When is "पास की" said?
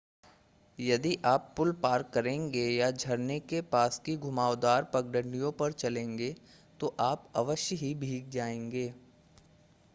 3.71-4.15